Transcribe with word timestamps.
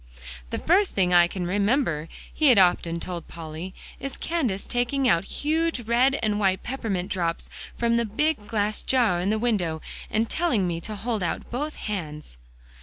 "The 0.49 0.57
first 0.57 0.95
thing 0.95 1.13
I 1.13 1.27
can 1.27 1.45
remember," 1.45 2.09
he 2.33 2.47
had 2.47 2.57
often 2.57 2.99
told 2.99 3.27
Polly, 3.27 3.75
"is 3.99 4.17
Candace 4.17 4.65
taking 4.65 5.07
out 5.07 5.25
huge 5.25 5.81
red 5.81 6.17
and 6.23 6.39
white 6.39 6.63
peppermint 6.63 7.11
drops, 7.11 7.51
from 7.77 7.97
the 7.97 8.05
big 8.05 8.47
glass 8.47 8.81
jar 8.81 9.19
in 9.21 9.29
the 9.29 9.37
window, 9.37 9.79
and 10.09 10.27
telling 10.27 10.67
me 10.67 10.81
to 10.81 10.95
hold 10.95 11.21
out 11.21 11.51
both 11.51 11.75
hands." 11.75 12.37